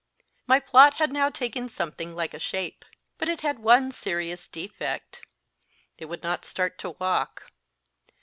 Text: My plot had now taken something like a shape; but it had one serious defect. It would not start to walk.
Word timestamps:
My 0.47 0.59
plot 0.59 0.95
had 0.95 1.11
now 1.11 1.29
taken 1.29 1.69
something 1.69 2.15
like 2.15 2.33
a 2.33 2.39
shape; 2.39 2.85
but 3.19 3.29
it 3.29 3.41
had 3.41 3.59
one 3.59 3.91
serious 3.91 4.47
defect. 4.47 5.21
It 5.99 6.05
would 6.05 6.23
not 6.23 6.43
start 6.43 6.79
to 6.79 6.89
walk. 6.99 7.51